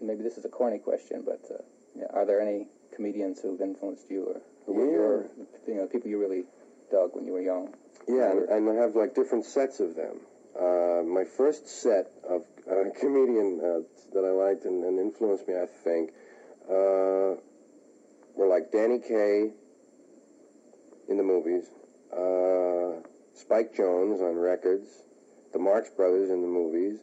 [0.00, 1.62] maybe this is a corny question, but uh,
[1.96, 5.26] yeah, are there any comedians who've influenced you, or who were your,
[5.68, 6.44] you know, people you really
[6.90, 7.74] dug when you were young?
[8.08, 10.20] Yeah, and, and I have like different sets of them.
[10.58, 13.80] Uh, my first set of uh, comedian uh,
[14.12, 16.10] that I liked and, and influenced me, I think,
[16.68, 17.38] uh,
[18.34, 19.52] were like Danny Kaye
[21.08, 21.64] in the movies,
[23.34, 24.86] Spike Jones on records,
[25.52, 27.00] the Marx Brothers in the movies,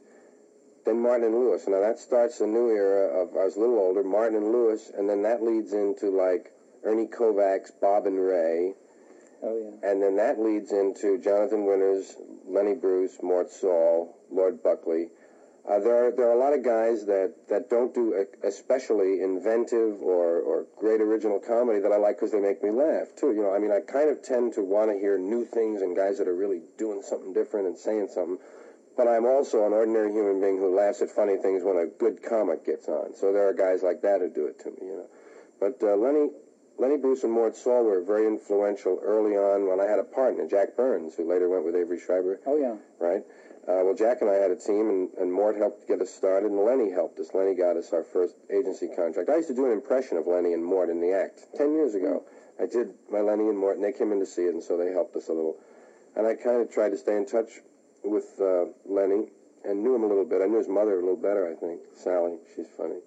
[0.86, 1.68] then Martin and Lewis.
[1.68, 4.90] Now that starts a new era of I was a little older, Martin and Lewis,
[4.96, 8.74] and then that leads into like Ernie Kovacs, Bob and Ray.
[9.44, 9.90] Oh yeah.
[9.90, 12.16] And then that leads into Jonathan Winters,
[12.48, 15.10] Lenny Bruce, Mort Sahl, Lord Buckley.
[15.68, 20.02] Uh, there are there are a lot of guys that, that don't do especially inventive
[20.02, 23.34] or, or great original comedy that I like because they make me laugh too.
[23.34, 25.94] You know, I mean, I kind of tend to want to hear new things and
[25.94, 28.40] guys that are really doing something different and saying something.
[28.96, 32.24] But I'm also an ordinary human being who laughs at funny things when a good
[32.24, 33.14] comic gets on.
[33.14, 34.88] So there are guys like that who do it to me.
[34.88, 35.10] You know,
[35.60, 36.32] but uh, Lenny
[36.80, 40.48] Lenny Bruce and Mort Sahl were very influential early on when I had a partner,
[40.48, 42.40] Jack Burns, who later went with Avery Schreiber.
[42.46, 42.76] Oh yeah.
[43.00, 43.24] Right.
[43.68, 46.52] Uh, well, Jack and I had a team, and, and Mort helped get us started,
[46.52, 47.34] and Lenny helped us.
[47.34, 49.30] Lenny got us our first agency contract.
[49.30, 51.94] I used to do an impression of Lenny and Mort in the act ten years
[51.94, 52.24] ago.
[52.62, 54.78] I did my Lenny and Mort, and they came in to see it, and so
[54.78, 55.58] they helped us a little.
[56.16, 57.60] And I kind of tried to stay in touch
[58.04, 59.28] with uh, Lenny
[59.66, 60.42] and knew him a little bit.
[60.42, 61.82] I knew his mother a little better, I think.
[61.96, 63.00] Sally, she's funny.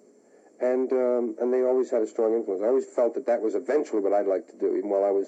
[0.61, 2.61] And um, and they always had a strong influence.
[2.63, 5.09] I always felt that that was eventually what I'd like to do, even while I
[5.09, 5.27] was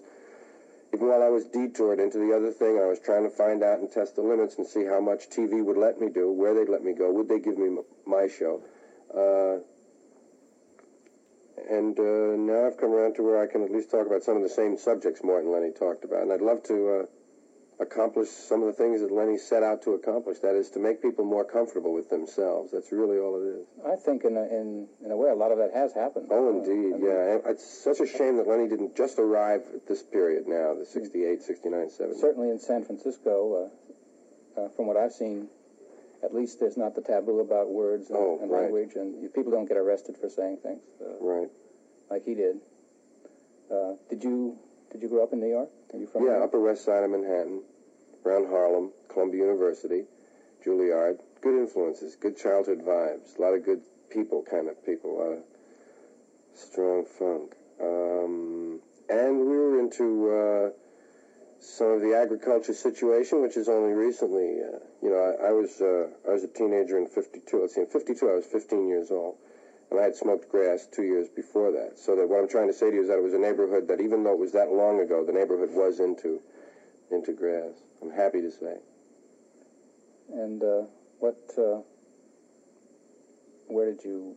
[0.93, 3.79] even while I was detoured into the other thing, I was trying to find out
[3.79, 6.69] and test the limits and see how much TV would let me do, where they'd
[6.69, 8.61] let me go, would they give me m- my show.
[9.09, 9.57] Uh,
[11.69, 14.37] and uh, now I've come around to where I can at least talk about some
[14.37, 16.21] of the same subjects Mort and Lenny talked about.
[16.21, 17.05] And I'd love to uh,
[17.79, 20.39] accomplish some of the things that Lenny set out to accomplish.
[20.39, 22.71] That is to make people more comfortable with themselves.
[22.71, 23.67] That's really all it is.
[23.85, 26.27] I think in a, in in a way a lot of that has happened.
[26.31, 27.33] Oh, indeed, yeah.
[27.33, 30.85] And It's such a shame that Lenny didn't just arrive at this period now, the
[30.85, 32.19] 68, 69, 70.
[32.19, 33.69] Certainly in San Francisco,
[34.57, 35.49] uh, uh, from what I've seen,
[36.23, 38.63] at least there's not the taboo about words and, Oh, and right.
[38.63, 41.49] language, and people don't get arrested for saying things uh, Right.
[42.09, 42.57] like he did.
[43.71, 44.57] Uh, did you
[44.93, 45.69] did you grow up in New York?
[45.93, 46.25] Are you from?
[46.25, 47.63] Yeah, Upper West Side of Manhattan,
[48.25, 50.03] around Harlem, Columbia University,
[50.65, 51.17] Juilliard.
[51.41, 55.31] Good influences, good childhood vibes, a lot of good people, kind of people, a lot
[55.33, 55.43] of
[56.53, 57.55] strong funk.
[57.81, 58.79] Um,
[59.09, 60.69] and we were into uh,
[61.59, 64.61] some of the agriculture situation, which is only recently.
[64.61, 67.59] Uh, you know, I, I was uh, I was a teenager in '52.
[67.59, 69.35] Let's see, in '52 I was 15 years old,
[69.93, 71.99] and I had smoked grass two years before that.
[71.99, 73.87] So that what I'm trying to say to you is that it was a neighborhood
[73.87, 76.41] that, even though it was that long ago, the neighborhood was into
[77.11, 77.73] into grass.
[78.01, 78.77] I'm happy to say.
[80.33, 81.37] And uh, what?
[81.57, 81.81] Uh,
[83.67, 84.35] where did you?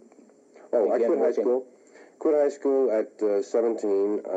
[0.73, 1.67] Oh, I quit high school.
[2.19, 4.21] Quit high school at uh, 17.
[4.25, 4.31] Uh,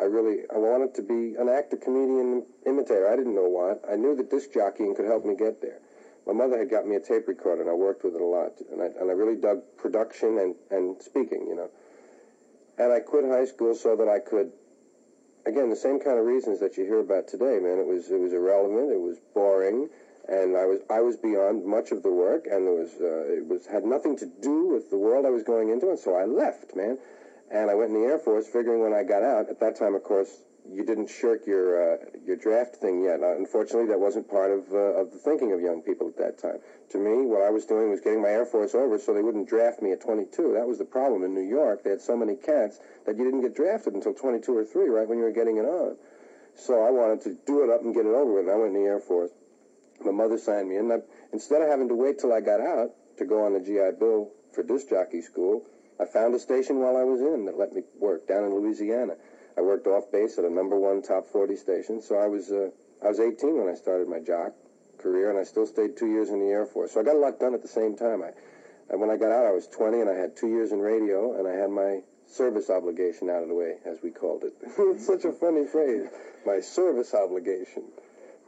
[0.00, 3.12] I really I wanted to be an actor, comedian, imitator.
[3.12, 3.84] I didn't know what.
[3.90, 5.80] I knew that disc jockeying could help me get there.
[6.26, 8.52] My mother had got me a tape recorder, and I worked with it a lot.
[8.70, 11.70] And I, and I really dug production and, and speaking, you know.
[12.78, 14.52] And I quit high school so that I could,
[15.46, 17.78] again, the same kind of reasons that you hear about today, man.
[17.78, 18.92] It was it was irrelevant.
[18.92, 19.88] It was boring
[20.30, 23.46] and I was I was beyond much of the work, and it was uh, it
[23.46, 26.24] was had nothing to do with the world I was going into, and so I
[26.24, 26.98] left, man.
[27.50, 29.50] And I went in the Air Force, figuring when I got out.
[29.50, 30.30] At that time, of course,
[30.72, 33.20] you didn't shirk your uh, your draft thing yet.
[33.22, 36.38] Uh, unfortunately, that wasn't part of uh, of the thinking of young people at that
[36.38, 36.58] time.
[36.90, 39.48] To me, what I was doing was getting my Air Force over so they wouldn't
[39.48, 40.54] draft me at 22.
[40.54, 41.82] That was the problem in New York.
[41.82, 45.08] They had so many cats that you didn't get drafted until 22 or 3, right
[45.08, 45.96] when you were getting it on.
[46.54, 48.46] So I wanted to do it up and get it over with.
[48.46, 49.30] And I went in the Air Force.
[50.04, 50.90] My mother signed me in.
[50.90, 50.98] I,
[51.32, 54.30] instead of having to wait till I got out to go on the GI Bill
[54.54, 55.64] for disc jockey school,
[56.00, 59.16] I found a station while I was in that let me work down in Louisiana.
[59.56, 62.02] I worked off base at a number one top 40 station.
[62.02, 62.70] So I was uh,
[63.02, 64.52] I was 18 when I started my jock
[64.98, 66.92] career, and I still stayed two years in the Air Force.
[66.92, 68.22] So I got a lot done at the same time.
[68.22, 68.30] I,
[68.90, 71.38] and when I got out, I was 20, and I had two years in radio,
[71.38, 74.54] and I had my service obligation out of the way, as we called it.
[74.62, 76.08] it's such a funny phrase,
[76.46, 77.84] my service obligation.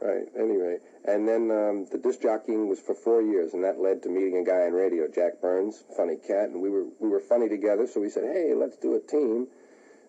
[0.01, 0.27] Right.
[0.37, 4.09] Anyway, and then um, the disc jockeying was for four years, and that led to
[4.09, 7.47] meeting a guy on radio, Jack Burns, funny cat, and we were we were funny
[7.47, 7.87] together.
[7.87, 9.47] So we said, hey, let's do a team,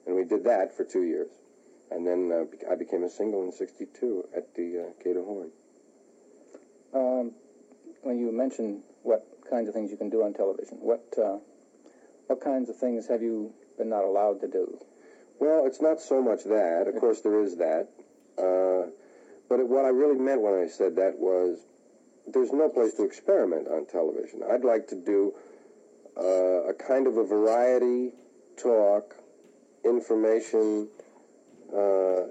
[0.07, 1.31] and we did that for two years,
[1.91, 5.51] and then uh, I became a single in '62 at the uh, Gate of Horn.
[6.95, 7.33] Um,
[8.03, 11.39] when you mentioned what kinds of things you can do on television, what uh,
[12.27, 14.79] what kinds of things have you been not allowed to do?
[15.39, 16.87] Well, it's not so much that.
[16.87, 17.89] Of course, there is that.
[18.39, 18.91] Uh,
[19.49, 21.59] but it, what I really meant when I said that was
[22.27, 24.43] there's no place to experiment on television.
[24.49, 25.35] I'd like to do
[26.17, 28.13] uh, a kind of a variety
[28.57, 29.15] talk,
[29.85, 30.89] information,
[31.73, 32.29] uh,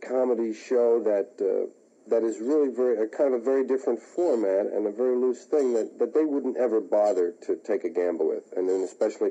[0.00, 1.70] comedy show that uh,
[2.08, 5.44] that is really very a kind of a very different format and a very loose
[5.44, 9.30] thing that, that they wouldn't ever bother to take a gamble with, and then especially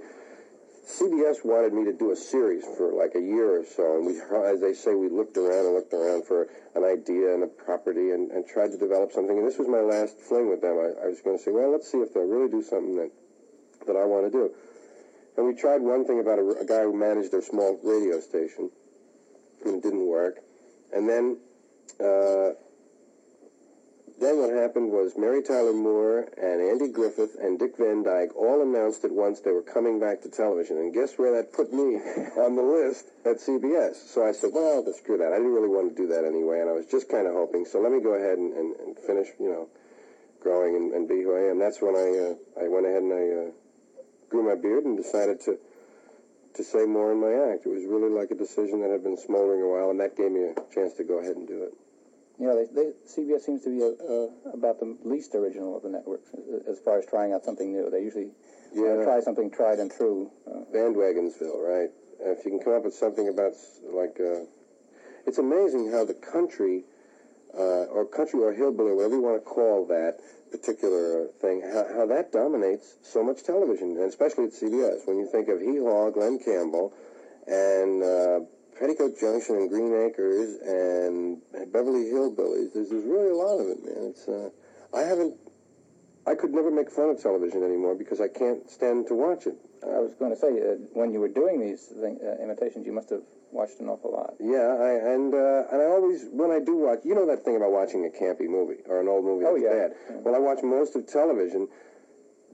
[0.85, 4.21] CBS wanted me to do a series for like a year or so, and we,
[4.45, 8.11] as they say, we looked around and looked around for an idea and a property
[8.11, 9.35] and, and tried to develop something.
[9.35, 10.77] And this was my last fling with them.
[10.77, 13.09] I, I was going to say, well, let's see if they'll really do something that
[13.87, 14.53] that I want to do.
[15.37, 18.71] And we tried one thing about a, a guy who managed their small radio station,
[19.65, 20.39] and it didn't work.
[20.93, 21.37] And then
[21.99, 22.51] uh,
[24.19, 28.63] then what happened was Mary Tyler Moore and Andy Griffith and Dick Van Dyke all
[28.63, 30.77] announced at once they were coming back to television.
[30.77, 31.95] And guess where that put me
[32.39, 33.95] on the list at CBS?
[34.07, 35.33] So I said, well, then screw that.
[35.33, 37.65] I didn't really want to do that anyway, and I was just kind of hoping.
[37.65, 39.67] So let me go ahead and, and, and finish, you know,
[40.39, 41.59] growing and, and, be who I am.
[41.59, 43.51] That's when I uh, I went ahead and I uh,
[44.29, 45.57] grew my beard and decided to
[46.55, 47.65] to say more in my act.
[47.65, 50.31] It was really like a decision that had been smoldering a while, and that gave
[50.31, 51.73] me a chance to go ahead and do it.
[52.39, 55.83] You know, they, they, CBS seems to be a, uh, about the least original of
[55.83, 56.29] the networks
[56.67, 57.89] as far as trying out something new.
[57.89, 58.31] They usually
[58.73, 59.03] yeah.
[59.03, 60.31] try something tried and true.
[60.47, 61.91] Uh, Bandwagonsville, right?
[62.19, 63.53] if you can come up with something about
[63.91, 64.45] like, uh,
[65.25, 66.83] it's amazing how the country,
[67.57, 70.19] uh, or country or hillbilly, whatever you want to call that
[70.51, 75.07] particular thing, how, how that dominates so much television, and especially at CBS.
[75.07, 76.93] When you think of Hee Haw, Glen Campbell,
[77.47, 78.39] and uh,
[78.79, 81.41] Petticoat Junction and Green Acres and
[81.71, 82.73] Beverly Hillbillies.
[82.73, 84.11] There's, there's really a lot of it, man.
[84.11, 84.49] It's uh,
[84.93, 85.35] I haven't.
[86.27, 89.55] I could never make fun of television anymore because I can't stand to watch it.
[89.83, 92.91] I was going to say, uh, when you were doing these thing, uh, imitations, you
[92.91, 93.21] must have
[93.55, 94.35] watched an awful lot.
[94.39, 97.55] Yeah, I, and uh, and I always, when I do watch, you know that thing
[97.55, 100.13] about watching a campy movie or an old movie oh, that's yeah.
[100.13, 100.23] bad.
[100.23, 101.67] Well, I watch most of television,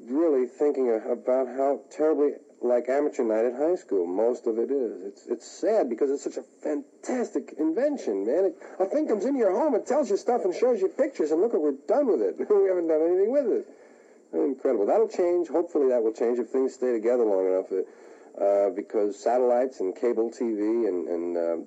[0.06, 4.06] really thinking about how terribly like amateur night at high school.
[4.06, 5.02] Most of it is.
[5.02, 8.54] It's it's sad because it's such a fantastic invention, man.
[8.54, 11.32] It, a thing comes into your home, it tells you stuff and shows you pictures,
[11.32, 12.38] and look what we're done with it.
[12.50, 13.66] we haven't done anything with it.
[14.34, 14.86] Incredible.
[14.86, 15.50] That'll change.
[15.50, 17.68] Hopefully, that will change if things stay together long enough.
[18.40, 21.58] Uh, because satellites and cable TV and, and uh,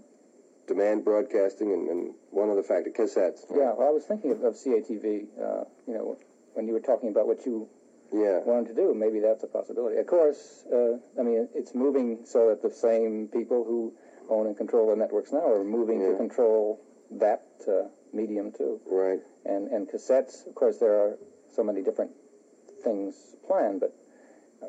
[0.67, 3.45] demand broadcasting and, and, one other factor, cassettes.
[3.51, 5.27] Yeah, well, I was thinking of, of CATV.
[5.39, 6.17] Uh, you know,
[6.55, 7.69] when you were talking about what you
[8.15, 8.41] yeah.
[8.45, 8.95] wanted to do.
[8.95, 9.99] Maybe that's a possibility.
[9.99, 13.93] Of course, uh, I mean, it's moving so that the same people who
[14.31, 16.11] own and control the networks now are moving yeah.
[16.11, 18.81] to control that uh, medium too.
[18.87, 19.21] Right.
[19.45, 21.19] And and cassettes, of course, there are
[21.55, 22.13] so many different
[22.83, 23.15] things
[23.47, 23.95] planned, but
[24.63, 24.69] uh,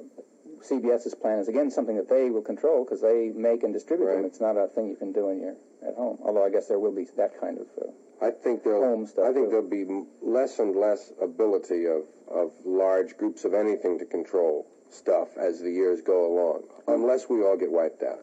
[0.62, 4.15] CBS's plan is again something that they will control because they make and distribute right.
[4.18, 4.26] them.
[4.26, 5.56] It's not a thing you can do in your
[5.88, 6.20] at home.
[6.24, 7.68] Although I guess there will be that kind of.
[7.80, 7.91] Uh,
[8.26, 8.84] I think there'll.
[8.84, 9.52] Home stuff I think too.
[9.52, 9.86] there'll be
[10.22, 15.70] less and less ability of of large groups of anything to control stuff as the
[15.70, 18.20] years go along, unless we all get wiped out.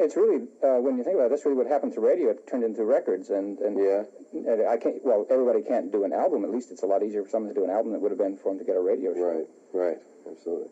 [0.00, 2.30] It's really uh, when you think about it, that's really what happened to radio.
[2.30, 4.96] It turned into records, and and yeah, and I can't.
[5.04, 6.44] Well, everybody can't do an album.
[6.44, 8.12] At least it's a lot easier for someone to do an album than it would
[8.12, 9.20] have been for them to get a radio show.
[9.20, 9.98] Right, right,
[10.30, 10.68] absolutely.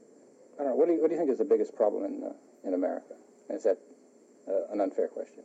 [0.58, 0.76] I don't know.
[0.76, 2.32] What do you, what do you think is the biggest problem in uh,
[2.64, 3.14] in America?
[3.50, 3.78] Is that
[4.48, 5.42] uh, an unfair question?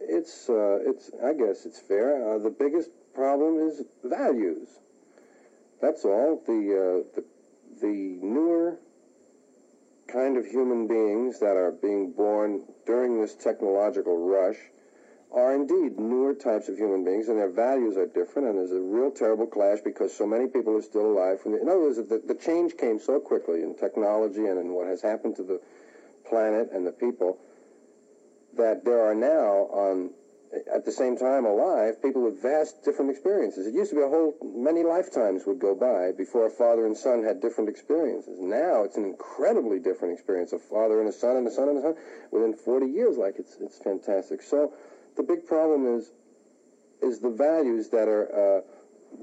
[0.00, 1.10] It's uh, it's.
[1.24, 2.34] I guess it's fair.
[2.34, 4.68] Uh, the biggest problem is values.
[5.80, 6.42] That's all.
[6.46, 7.24] The uh, the
[7.80, 8.78] the newer
[10.06, 14.56] kind of human beings that are being born during this technological rush
[15.32, 18.80] are indeed newer types of human beings, and their values are different, and there's a
[18.80, 21.40] real terrible clash because so many people are still alive.
[21.40, 24.72] From the, in other words, the, the change came so quickly in technology and in
[24.72, 25.60] what has happened to the
[26.28, 27.38] planet and the people
[28.56, 30.10] that there are now on
[30.72, 33.66] at the same time alive people with vast different experiences.
[33.66, 36.96] It used to be a whole many lifetimes would go by before a father and
[36.96, 38.38] son had different experiences.
[38.40, 40.52] Now it's an incredibly different experience.
[40.52, 41.94] A father and a son and a son and a son
[42.30, 43.18] within 40 years.
[43.18, 44.42] Like it's it's fantastic.
[44.42, 44.72] So
[45.16, 46.10] the big problem is
[47.02, 48.60] is the values that are uh,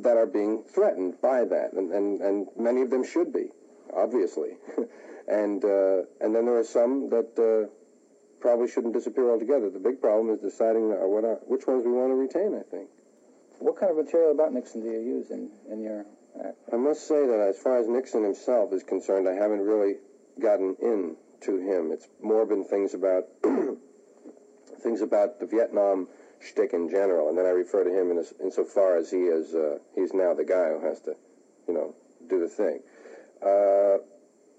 [0.02, 3.50] that are being threatened by that, and, and, and many of them should be,
[3.96, 4.58] obviously,
[5.28, 7.70] and uh, and then there are some that uh,
[8.40, 9.70] probably shouldn't disappear altogether.
[9.70, 12.56] The big problem is deciding uh, what are, which ones we want to retain.
[12.58, 12.90] I think.
[13.60, 16.06] What kind of material about Nixon do you use in in your
[16.44, 16.58] act?
[16.72, 19.96] I must say that as far as Nixon himself is concerned, I haven't really
[20.40, 21.92] gotten in to him.
[21.92, 23.26] It's more been things about
[24.84, 26.08] things about the Vietnam
[26.41, 29.56] shtick in general, and then I refer to him in as, insofar as he is
[29.56, 31.15] uh, he's now the guy who has to,
[31.67, 31.96] you know,
[32.30, 32.82] do the thing.
[33.41, 34.04] Uh,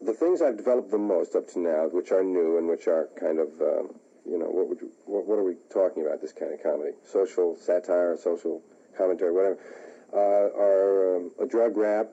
[0.02, 3.08] the things I've developed the most up to now, which are new and which are
[3.18, 3.94] kind of, um,
[4.26, 6.20] you know, what would you, what, what, are we talking about?
[6.20, 8.62] This kind of comedy, social satire, social
[8.96, 9.58] commentary, whatever,
[10.12, 12.08] uh, are um, a drug rap,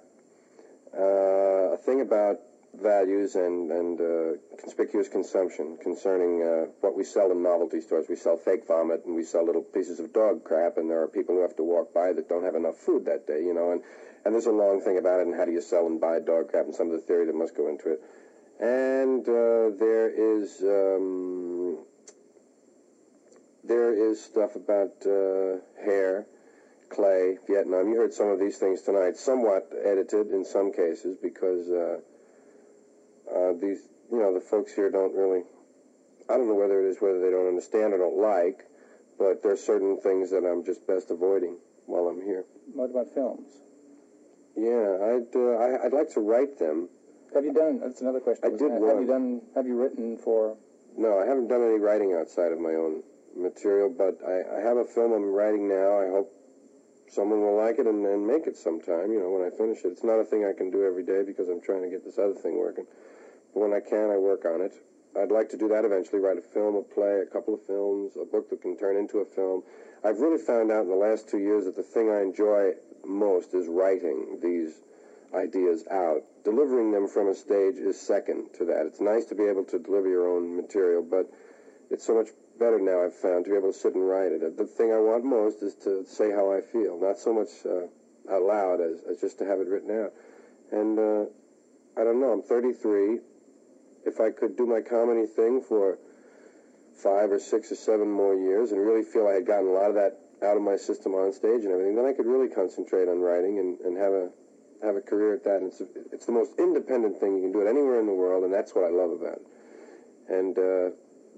[0.97, 2.39] uh, a thing about
[2.73, 8.05] values and, and uh, conspicuous consumption concerning uh, what we sell in novelty stores.
[8.09, 11.07] We sell fake vomit and we sell little pieces of dog crap, and there are
[11.07, 13.71] people who have to walk by that don't have enough food that day, you know.
[13.71, 13.81] And,
[14.23, 16.49] and there's a long thing about it, and how do you sell and buy dog
[16.49, 18.01] crap, and some of the theory that must go into it.
[18.59, 21.79] And uh, there is um,
[23.63, 26.27] there is stuff about uh, hair,
[26.89, 27.89] clay, Vietnam.
[27.89, 31.97] You heard some of these things tonight, somewhat edited in some cases because uh,
[33.35, 33.79] uh, these
[34.11, 35.43] you know the folks here don't really.
[36.29, 38.63] I don't know whether it is whether they don't understand or don't like,
[39.17, 42.45] but there are certain things that I'm just best avoiding while I'm here.
[42.73, 43.49] What about films?
[44.55, 46.89] Yeah, I'd uh, I, I'd like to write them.
[47.33, 47.79] Have you done?
[47.79, 48.43] That's another question.
[48.43, 48.81] I did that.
[48.83, 49.41] Have you done?
[49.55, 50.57] Have you written for?
[50.97, 53.03] No, I haven't done any writing outside of my own
[53.35, 56.03] material, but I, I have a film I'm writing now.
[56.03, 56.31] I hope
[57.07, 59.95] someone will like it and, and make it sometime, you know, when I finish it.
[59.95, 62.17] It's not a thing I can do every day because I'm trying to get this
[62.17, 62.85] other thing working.
[63.53, 64.73] When I can, I work on it.
[65.17, 68.13] I'd like to do that eventually, write a film, a play, a couple of films,
[68.15, 69.63] a book that can turn into a film.
[70.03, 73.53] I've really found out in the last two years that the thing I enjoy most
[73.53, 74.73] is writing these
[75.35, 76.23] ideas out.
[76.43, 78.85] Delivering them from a stage is second to that.
[78.87, 81.29] It's nice to be able to deliver your own material, but
[81.89, 84.57] it's so much better now, I've found, to be able to sit and write it.
[84.57, 87.89] The thing I want most is to say how I feel, not so much uh,
[88.31, 90.13] out loud as, as just to have it written out.
[90.71, 91.25] And uh,
[91.99, 93.19] I don't know, I'm 33.
[94.05, 95.97] If I could do my comedy thing for
[97.03, 99.89] five or six or seven more years and really feel I had gotten a lot
[99.89, 103.07] of that out of my system on stage and everything, then I could really concentrate
[103.07, 104.29] on writing and, and have a
[104.83, 105.61] have a career at that.
[105.61, 108.43] And it's it's the most independent thing you can do it anywhere in the world,
[108.43, 109.45] and that's what I love about it.
[110.29, 110.95] And uh,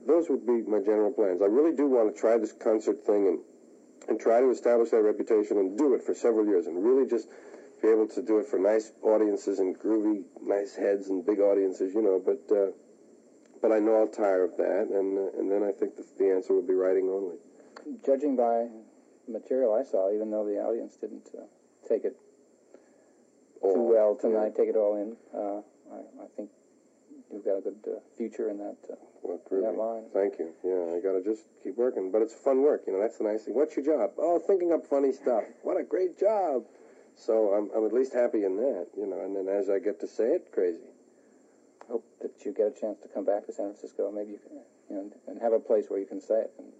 [0.07, 1.41] those would be my general plans.
[1.41, 3.39] I really do want to try this concert thing and
[4.07, 7.27] and try to establish that reputation and do it for several years and really just
[7.83, 11.93] be able to do it for nice audiences and groovy, nice heads and big audiences,
[11.93, 12.17] you know.
[12.23, 12.71] But uh,
[13.61, 16.31] but I know I'll tire of that, and uh, and then I think the, the
[16.31, 17.35] answer would be writing only.
[18.05, 18.67] Judging by
[19.27, 21.43] material I saw, even though the audience didn't uh,
[21.87, 22.15] take it
[23.61, 25.59] too well tonight, take it all in, uh,
[25.93, 26.49] I, I think
[27.31, 28.77] you've got a good uh, future in that.
[28.89, 30.03] Uh, Well, that line.
[30.13, 30.51] Thank you.
[30.63, 32.11] Yeah, I got to just keep working.
[32.11, 32.99] But it's fun work, you know.
[32.99, 33.55] That's the nice thing.
[33.55, 34.11] What's your job?
[34.17, 35.43] Oh, thinking up funny stuff.
[35.63, 36.63] What a great job.
[37.15, 39.19] So I'm I'm at least happy in that, you know.
[39.21, 40.89] And then as I get to say it, crazy.
[41.89, 44.11] Hope that you get a chance to come back to San Francisco.
[44.11, 46.71] Maybe you can, you know, and have a place where you can say it and,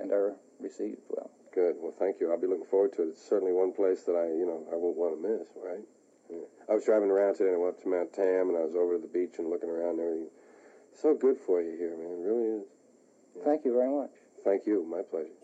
[0.00, 1.30] and are received well.
[1.52, 1.76] Good.
[1.78, 2.30] Well, thank you.
[2.30, 3.08] I'll be looking forward to it.
[3.08, 5.48] It's certainly one place that I, you know, I won't want to miss.
[5.56, 5.84] Right.
[6.30, 6.46] Yeah.
[6.70, 8.74] I was driving around today and I went up to Mount Tam and I was
[8.74, 10.30] over to the beach and looking around and everything.
[10.94, 12.22] So good for you here, man.
[12.22, 12.66] It really is.
[13.44, 14.12] Thank you very much.
[14.44, 14.84] Thank you.
[14.84, 15.41] My pleasure.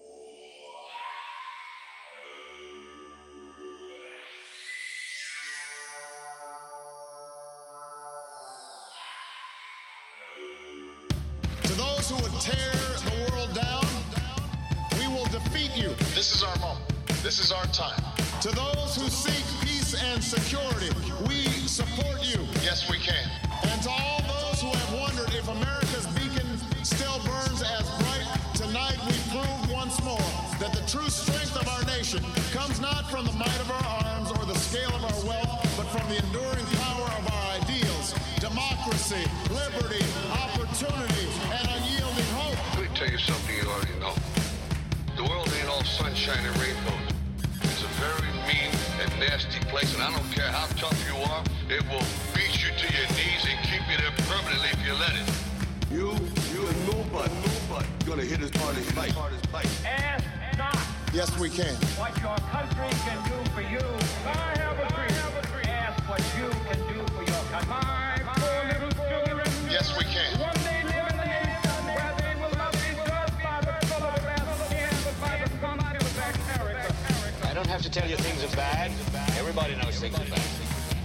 [77.89, 78.91] To tell you things are bad.
[79.39, 80.43] Everybody knows things are bad.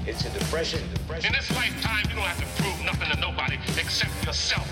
[0.06, 0.82] It's a depression.
[1.24, 4.68] In this lifetime, you don't have to prove nothing to nobody except yourself.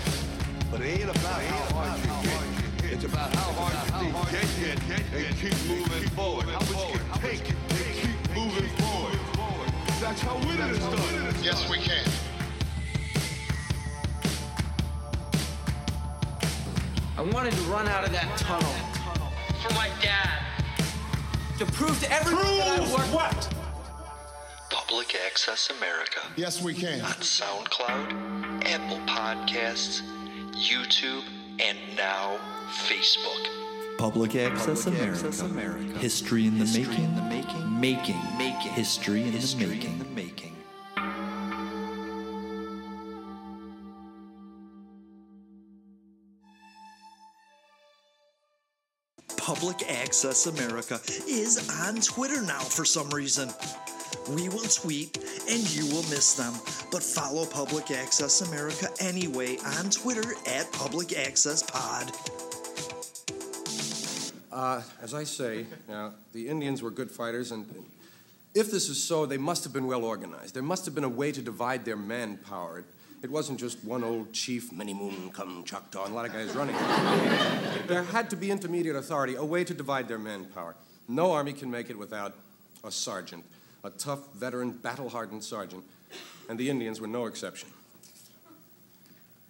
[0.70, 2.92] But it ain't about how hard you get.
[2.92, 6.46] It's about how hard you get, get, and keep moving forward.
[6.46, 9.18] How much you can take and keep moving forward.
[10.00, 11.34] That's how winning is done.
[11.42, 12.04] Yes, we can.
[17.16, 18.74] I wanted to run out of that tunnel.
[19.62, 20.41] For my dad.
[21.62, 23.14] To prove to everyone that I worked.
[23.14, 23.54] what?
[24.68, 26.18] Public Access America.
[26.34, 27.00] Yes, we can.
[27.02, 30.02] On SoundCloud, Apple Podcasts,
[30.54, 31.22] YouTube,
[31.60, 32.36] and now
[32.88, 33.46] Facebook.
[33.96, 35.30] Public Access, America.
[35.98, 37.14] History in the making.
[37.80, 38.20] Making.
[38.36, 38.72] Making.
[38.72, 40.31] History in the making.
[49.54, 50.98] Public Access America
[51.28, 53.50] is on Twitter now for some reason.
[54.30, 56.54] We will tweet and you will miss them.
[56.90, 62.12] But follow Public Access America anyway on Twitter at Public Access Pod.
[64.50, 67.66] Uh, as I say, now, the Indians were good fighters, and
[68.54, 70.54] if this is so, they must have been well organized.
[70.54, 72.78] There must have been a way to divide their manpower.
[72.78, 72.84] It,
[73.22, 76.54] it wasn't just one old chief, many moon come Choctaw, and a lot of guys
[76.56, 76.74] running.
[77.86, 80.74] there had to be intermediate authority, a way to divide their manpower.
[81.08, 82.34] No army can make it without
[82.82, 83.44] a sergeant,
[83.84, 85.84] a tough, veteran, battle hardened sergeant,
[86.48, 87.68] and the Indians were no exception.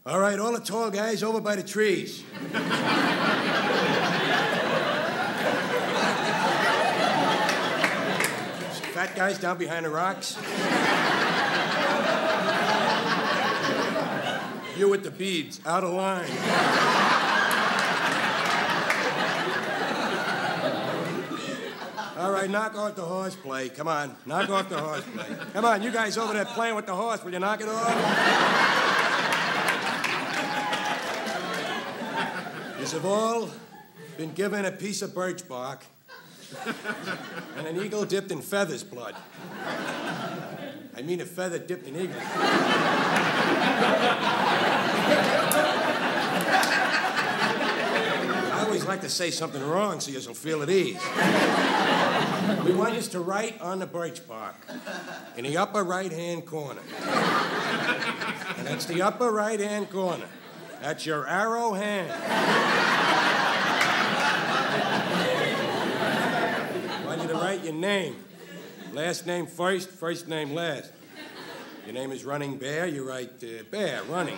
[0.04, 2.22] All right, all the tall guys over by the trees.
[8.92, 10.36] Fat guys down behind the rocks.
[14.82, 16.28] You with the beads, out of line.
[22.18, 23.68] All right, knock off the horseplay.
[23.68, 25.36] Come on, knock off the horseplay.
[25.52, 27.88] Come on, you guys over there playing with the horse, will you knock it off?
[32.80, 33.50] You have all
[34.18, 35.84] been given a piece of birch bark
[37.56, 39.14] and an eagle dipped in feathers blood.
[40.94, 42.20] I mean a feather dipped in eagle.
[48.50, 51.00] I always like to say something wrong so you'll feel at ease.
[52.64, 54.56] We want you to write on the birch bark
[55.36, 56.82] in the upper right hand corner.
[58.58, 60.28] And that's the upper right hand corner.
[60.82, 62.12] That's your arrow hand.
[66.92, 68.16] I want you to write your name.
[68.92, 70.92] Last name first, first name last.
[71.86, 74.36] Your name is Running Bear, you write uh, Bear, running.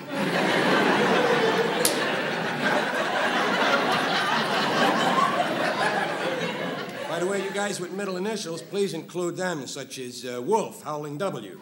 [7.09, 10.85] By the way, you guys with middle initials, please include them, such as uh, Wolf,
[10.85, 11.59] Howling W.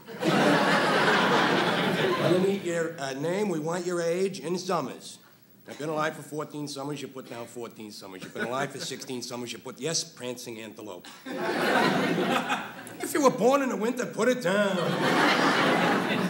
[2.30, 5.18] we need your uh, name, we want your age, and summers.
[5.68, 8.22] I've been alive for 14 summers, you put down 14 summers.
[8.22, 11.06] You've been alive for 16 summers, you put, yes, prancing antelope.
[11.26, 14.76] if you were born in the winter, put it down.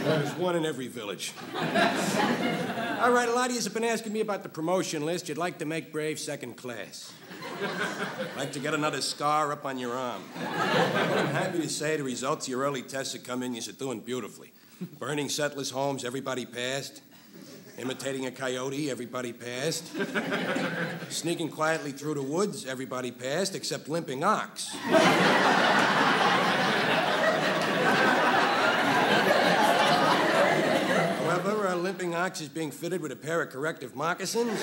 [0.05, 1.33] There's one in every village.
[1.55, 5.29] All right, a lot of you have been asking me about the promotion list.
[5.29, 7.13] You'd like to make Brave second class.
[8.37, 10.23] Like to get another scar up on your arm.
[10.37, 13.55] I'm happy to say the results of your early tests have come in.
[13.55, 14.53] You're doing beautifully.
[14.99, 17.01] Burning settlers' homes, everybody passed.
[17.83, 19.91] Imitating a coyote, everybody passed.
[21.09, 24.69] Sneaking quietly through the woods, everybody passed, except limping ox.
[31.27, 34.63] However, a limping ox is being fitted with a pair of corrective moccasins.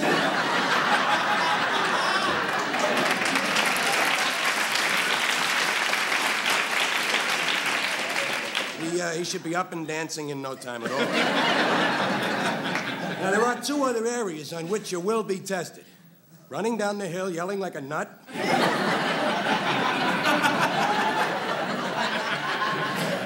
[8.79, 11.78] He, uh, he should be up and dancing in no time at all.
[13.29, 15.85] Now, there are two other areas on which you will be tested
[16.49, 18.09] running down the hill, yelling like a nut.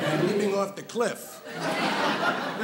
[0.04, 1.42] and leaping off the cliff.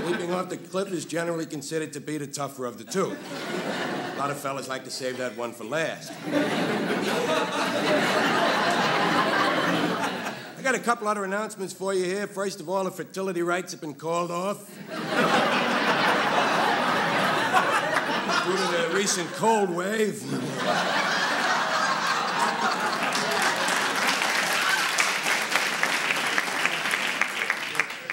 [0.05, 3.15] leaping off the cliff is generally considered to be the tougher of the two.
[3.15, 6.11] A lot of fellas like to save that one for last.
[10.57, 12.27] I got a couple other announcements for you here.
[12.27, 14.69] First of all, the fertility rites have been called off.
[18.49, 20.23] Due to the recent cold wave.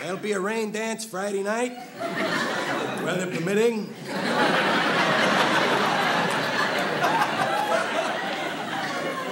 [0.02, 1.72] There'll be a rain dance Friday night,
[3.02, 3.94] weather permitting.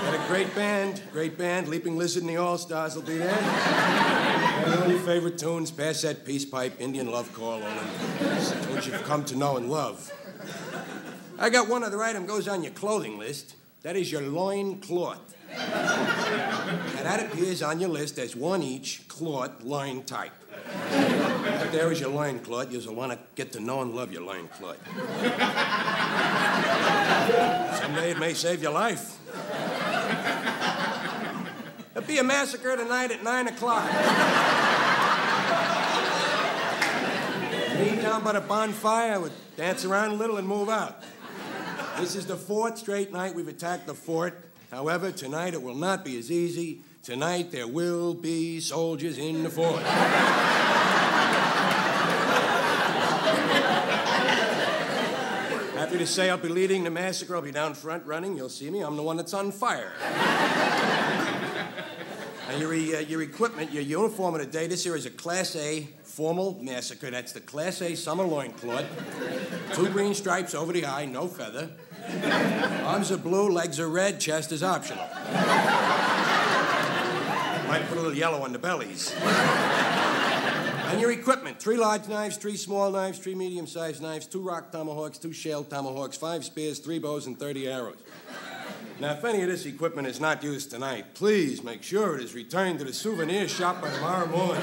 [0.00, 1.68] Got a great band, great band.
[1.68, 3.38] Leaping Lizard and the All Stars will be there.
[3.38, 7.88] And all your favorite tunes, pass that peace pipe, Indian love call, all them
[8.62, 10.10] tunes you've come to know and love.
[11.38, 13.56] I got one other item goes on your clothing list.
[13.82, 15.34] That is your loin cloth.
[15.50, 20.32] Now that appears on your list as one each cloth loin type.
[20.90, 22.72] Right there is your loin cloth.
[22.72, 24.78] You'll want to get to know and love your loin cloth.
[27.78, 29.18] Someday it may save your life.
[31.92, 33.84] There'll be a massacre tonight at 9 o'clock.
[37.78, 41.02] Meet down by the bonfire, we'll dance around a little and move out.
[41.98, 44.50] This is the fourth straight night we've attacked the fort.
[44.70, 46.80] However, tonight it will not be as easy.
[47.04, 49.80] Tonight there will be soldiers in the fort.
[55.74, 57.36] Happy to say I'll be leading the massacre.
[57.36, 58.36] I'll be down front running.
[58.36, 58.80] You'll see me.
[58.80, 59.92] I'm the one that's on fire.
[62.48, 65.56] And your, uh, your equipment, your uniform of the day, this here is a Class
[65.56, 67.10] A formal massacre.
[67.10, 68.86] That's the Class A summer loincloth.
[69.74, 71.70] Two green stripes over the eye, no feather.
[72.84, 75.04] Arms are blue, legs are red, chest is optional.
[77.68, 79.14] Might put a little yellow on the bellies.
[80.94, 84.70] And your equipment three large knives, three small knives, three medium sized knives, two rock
[84.70, 87.98] tomahawks, two shell tomahawks, five spears, three bows, and 30 arrows.
[89.00, 92.32] Now, if any of this equipment is not used tonight, please make sure it is
[92.32, 94.62] returned to the souvenir shop by tomorrow morning.